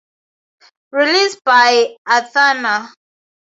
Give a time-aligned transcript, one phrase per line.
[0.91, 2.89] Released by Athanor.